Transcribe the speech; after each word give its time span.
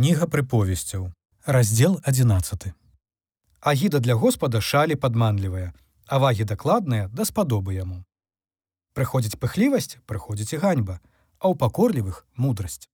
Кніга 0.00 0.24
прыповесцяў. 0.24 1.12
Раздзел 1.44 2.00
11. 2.06 2.72
Агіда 3.60 3.98
для 4.00 4.14
Господа 4.14 4.60
шалі 4.60 4.96
падманлівая, 4.96 5.74
а 6.06 6.18
вагі 6.18 6.44
дакладныя 6.48 7.08
даспадобы 7.12 7.76
яму. 7.76 8.00
Прыходзіць 8.96 9.36
пыхлівасць, 9.36 10.00
прыходзіць 10.08 10.56
і 10.56 10.60
ганьба, 10.64 10.96
а 11.36 11.52
ў 11.52 11.60
пакорлівых 11.60 12.24
мудрасць. 12.32 12.88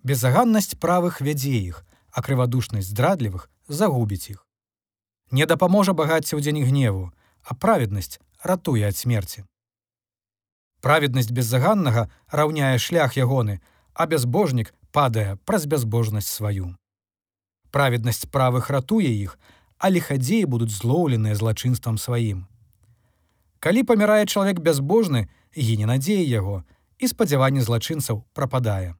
Безаганнасць 0.00 0.72
правых 0.72 1.20
вядзе 1.20 1.52
іх, 1.60 1.84
а 2.16 2.24
крывадушнасць 2.24 2.88
здрадлівых 2.88 3.52
загубіць 3.68 4.32
іх. 4.32 4.48
Не 5.36 5.44
дапаможа 5.44 5.92
багацце 5.92 6.32
ў 6.32 6.40
дзень 6.40 6.64
гневу, 6.64 7.12
а 7.44 7.52
праведнасць 7.52 8.16
ратуе 8.40 8.88
ад 8.88 8.96
смерці. 8.96 9.44
Праведнасць 10.80 11.28
беззаганнага 11.28 12.08
раўняе 12.32 12.80
шлях 12.80 13.20
ягоны, 13.20 13.60
а 13.92 14.08
бязбожнік 14.08 14.72
падае 14.92 15.36
праз 15.44 15.66
бязбожнасць 15.66 16.28
сваю. 16.28 16.74
Праведнасць 17.70 18.26
правых 18.26 18.70
ратуе 18.70 19.10
іх, 19.12 19.38
а 19.78 19.90
лихадзеі 19.90 20.44
будуць 20.44 20.74
злоўленыя 20.74 21.34
злачынствам 21.34 21.98
сваім. 21.98 22.46
Калі 23.60 23.82
памірае 23.82 24.24
чалавек 24.26 24.60
бязбожны, 24.62 25.28
гіне 25.54 25.86
надзея 25.86 26.24
яго, 26.24 26.64
і 26.98 27.06
спадзяванне 27.06 27.62
злачынцаў 27.62 28.24
прападае. 28.34 28.94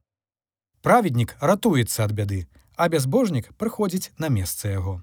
Праведнік 0.81 1.35
ратуецца 1.39 2.03
ад 2.05 2.15
бяды, 2.15 2.47
а 2.75 2.87
бязбожнік 2.87 3.51
прыходзіць 3.59 4.11
на 4.17 4.29
месца 4.29 4.71
яго. 4.71 5.01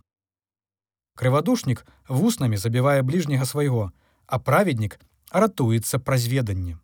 Крывадушнік 1.16 1.84
вуснамі 2.08 2.56
забівае 2.56 3.02
бліжняга 3.02 3.44
свайго, 3.44 3.92
а 4.26 4.38
праведнік 4.38 5.00
ратуецца 5.32 5.98
праз 5.98 6.28
веданне. 6.28 6.76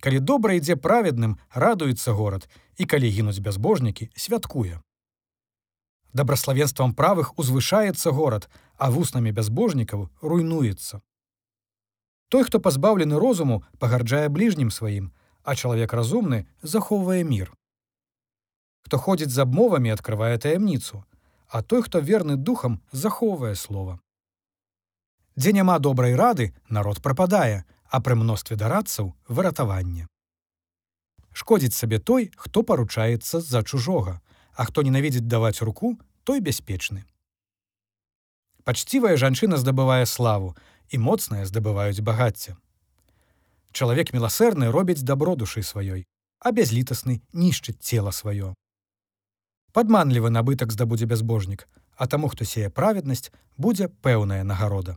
Калі 0.00 0.20
добра 0.20 0.56
ідзе 0.56 0.76
праведным, 0.76 1.36
радуецца 1.52 2.12
горад, 2.12 2.48
і 2.76 2.84
калі 2.84 3.08
гінуць 3.10 3.38
бязбожнікі, 3.38 4.10
святкуе. 4.16 4.80
Дабраславенствам 6.14 6.94
правых 6.94 7.34
узвышаецца 7.38 8.10
горад, 8.10 8.48
а 8.78 8.90
вуснамі 8.90 9.32
бязбожнікаў 9.32 10.08
руйнуецца. 10.22 11.02
Той, 12.28 12.44
хто 12.44 12.60
пазбаўлены 12.60 13.18
розуму, 13.18 13.64
пагарджае 13.78 14.28
бліжнім 14.28 14.70
сваім, 14.70 15.10
а 15.42 15.54
чалавек 15.54 15.92
разумны 15.92 16.46
захоўвае 16.62 17.24
мір. 17.24 17.52
Хто 18.86 18.98
ходзіць 18.98 19.34
з 19.34 19.42
абмовамі, 19.42 19.92
открывае 19.92 20.38
таямніцу, 20.38 21.04
а 21.48 21.62
той, 21.62 21.82
хто 21.82 22.00
верны 22.00 22.36
духам, 22.36 22.80
захоўвае 22.92 23.54
слова. 23.54 23.98
Дзе 25.36 25.52
няма 25.52 25.78
добрай 25.78 26.14
рады, 26.14 26.54
народ 26.68 27.02
прападае, 27.02 27.64
а 27.90 28.00
пры 28.00 28.14
мностве 28.14 28.56
дарадцаў 28.56 29.14
выратаванне. 29.28 30.06
Шкодзіць 31.34 31.74
сабе 31.74 31.98
той, 31.98 32.30
хто 32.38 32.62
паручаецца 32.62 33.42
з-за 33.42 33.62
чужога, 33.66 34.20
а 34.54 34.64
хто 34.64 34.86
ненавідзіць 34.86 35.26
даваць 35.26 35.66
руку, 35.66 35.98
той 36.22 36.40
бяспечны. 36.40 37.02
Пачцівая 38.62 39.18
жанчына 39.18 39.58
здабывае 39.58 40.06
славу 40.06 40.54
і 40.88 41.02
моцныя 41.02 41.44
здабываюць 41.44 42.00
багацце. 42.06 42.54
Чалавек 43.74 44.14
міласэрны 44.14 44.70
робіць 44.70 45.02
дабро 45.02 45.34
душы 45.34 45.66
сваёй, 45.66 46.06
а 46.38 46.54
бязлітасны 46.54 47.20
нішчыць 47.34 47.82
цела 47.82 48.14
сваё. 48.14 48.54
Падманлівы 49.74 50.30
набытак 50.30 50.70
здабудзе 50.70 51.10
бязбожнік, 51.10 51.66
а 51.98 52.06
таму, 52.06 52.30
хто 52.30 52.46
сее 52.46 52.70
праведнасць, 52.70 53.34
будзе 53.58 53.90
пэўная 53.90 54.46
нагарода. 54.46 54.96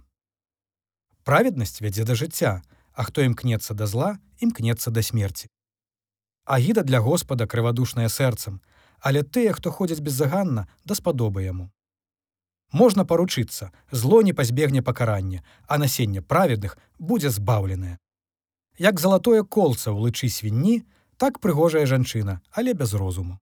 Праведнасць 1.25 1.81
вядзе 1.81 2.05
да 2.05 2.13
жыцця, 2.13 2.61
а 2.93 3.03
хто 3.03 3.25
імкнецца 3.25 3.73
да 3.73 3.89
зла, 3.89 4.21
імкнецца 4.37 4.93
да 4.93 5.01
смерці. 5.01 5.49
Агіда 6.47 6.83
для 6.83 7.01
Господа 7.01 7.45
крывадушная 7.45 8.07
сэрцам, 8.07 8.61
але 9.03 9.23
тыя, 9.23 9.51
хто 9.51 9.69
ходзяць 9.69 9.99
беззаганна, 9.99 10.67
даспадобы 10.85 11.43
яму. 11.43 11.71
Можна 12.71 13.03
паручыцца, 13.03 13.71
зло 13.91 14.21
не 14.21 14.31
пазбегне 14.33 14.81
пакарання, 14.81 15.43
а 15.67 15.77
насенне 15.77 16.21
праведных 16.21 16.77
будзе 16.99 17.29
збаўленае. 17.29 17.99
Як 18.79 18.99
залатое 18.99 19.43
колца 19.43 19.91
ў 19.91 20.07
лычы 20.07 20.31
свінні, 20.31 20.87
так 21.19 21.39
прыгожая 21.43 21.85
жанчына, 21.85 22.39
але 22.51 22.73
без 22.73 22.93
розуму. 22.93 23.39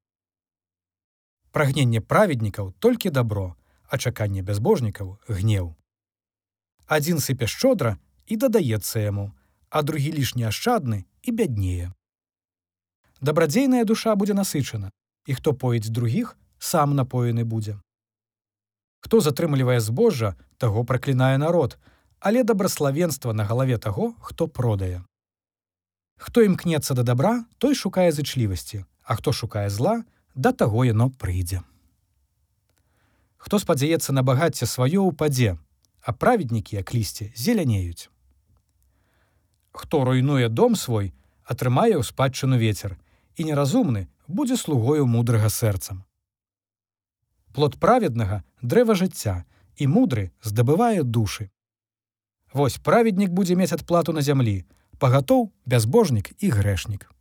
Прагненне 1.51 2.01
праведнікаў 2.01 2.73
толькі 2.79 3.13
дабро, 3.13 3.55
а 3.85 3.97
чаканне 3.97 4.41
бязбожнікаў 4.41 5.21
гнеў. 5.29 5.77
Адзін 6.89 7.21
сыпе 7.21 7.45
шчодра 7.45 7.97
і 8.25 8.37
дадаецца 8.37 8.99
яму, 8.99 9.31
а 9.69 9.81
другі 9.81 10.11
лішні 10.17 10.49
ашчадны 10.49 11.05
і 11.21 11.31
бяднее. 11.31 11.93
Дабрадзейная 13.21 13.85
душа 13.85 14.15
будзе 14.15 14.33
насычана, 14.33 14.91
і 15.25 15.33
хто 15.33 15.53
поіць 15.53 15.89
другіх, 15.89 16.37
сам 16.59 16.95
напоены 16.95 17.43
будзе. 17.43 17.79
Хто 18.99 19.19
затрымлівае 19.19 19.79
збожжа, 19.79 20.35
таго 20.57 20.85
праклінае 20.85 21.37
народ, 21.37 21.77
але 22.19 22.43
дабраславенства 22.43 23.33
на 23.33 23.45
галаве 23.45 23.77
таго, 23.77 24.13
хто 24.21 24.47
продае. 24.47 25.03
Хто 26.17 26.41
імкнецца 26.41 26.93
да 26.93 27.03
добра, 27.03 27.45
той 27.57 27.75
шукае 27.75 28.11
зычлівасці, 28.11 28.85
а 29.03 29.15
хто 29.15 29.31
шукае 29.31 29.69
зла, 29.69 30.03
да 30.35 30.51
таго 30.51 30.85
яно 30.85 31.09
прыйдзе. 31.09 31.61
Хто 33.37 33.59
спадзяецца 33.59 34.11
на 34.11 34.23
багацце 34.23 34.65
сваё 34.65 35.05
ўпадзе, 35.11 35.57
а 36.01 36.13
праведнікі 36.13 36.81
як 36.81 36.93
лісце 36.93 37.31
зелянеюць 37.35 38.09
хто 39.75 40.03
руйнуе 40.05 40.49
дом 40.49 40.75
свой, 40.75 41.13
атрымае 41.43 41.99
ў 41.99 42.03
спадчыну 42.03 42.57
ветер 42.57 42.97
і 43.35 43.45
неразумны 43.45 44.07
будзе 44.27 44.57
слугою 44.57 45.05
мудрага 45.07 45.49
сэрцам. 45.49 46.03
Плод 47.55 47.79
праведнага 47.79 48.43
дрэва 48.61 48.95
жыцця 48.99 49.45
і 49.77 49.87
мудры 49.87 50.31
здабывае 50.43 51.03
душы. 51.03 51.49
Вось 52.53 52.77
праведнік 52.77 53.31
будзе 53.31 53.55
мець 53.55 53.73
адплату 53.75 54.13
на 54.13 54.21
зямлі, 54.21 54.63
пагатоў 54.99 55.51
бязбожнік 55.65 56.31
і 56.39 56.49
грэшнік. 56.49 57.14